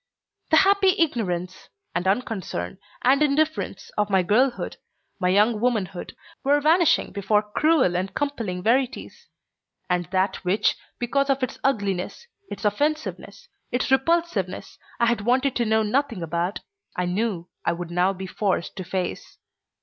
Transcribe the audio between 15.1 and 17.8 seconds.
wanted to know nothing about, I knew I